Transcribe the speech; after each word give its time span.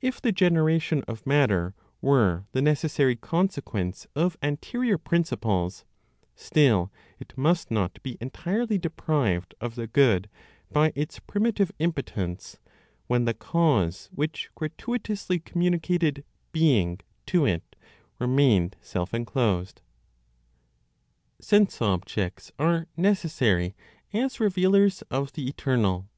If 0.00 0.22
the 0.22 0.30
generation 0.30 1.02
of 1.08 1.26
matter 1.26 1.74
were 2.00 2.44
the 2.52 2.62
necessary 2.62 3.16
consequence 3.16 4.06
of 4.14 4.36
anterior 4.40 4.98
principles, 4.98 5.84
still 6.36 6.92
it 7.18 7.36
must 7.36 7.68
not 7.68 8.00
be 8.04 8.16
entirely 8.20 8.78
deprived 8.78 9.56
of 9.60 9.74
the 9.74 9.88
good 9.88 10.30
by 10.70 10.92
its 10.94 11.18
primitive 11.18 11.72
impotence, 11.80 12.60
when 13.08 13.24
the 13.24 13.34
cause 13.34 14.08
which 14.12 14.48
gratuitously 14.54 15.40
communicated 15.40 16.22
"being" 16.52 17.00
to 17.26 17.44
it 17.44 17.74
remained 18.20 18.76
self 18.80 19.12
enclosed. 19.12 19.82
SENSE 21.40 21.78
OBJECTS 21.82 22.52
ARE 22.60 22.86
NECESSARY 22.96 23.74
AS 24.12 24.38
REVEALERS 24.38 25.02
OF 25.10 25.32
THE 25.32 25.48
ETERNAL. 25.48 26.08